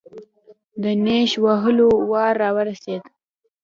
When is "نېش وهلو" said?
1.03-1.89